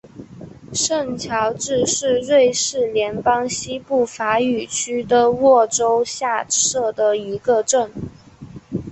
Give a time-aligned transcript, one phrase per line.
[0.73, 7.91] 圣乔治是瑞士联邦西部法语区的沃州下设的一个镇。